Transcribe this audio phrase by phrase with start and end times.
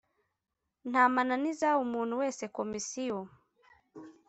[0.89, 3.17] nta mananiza umuntu wese Komisiyo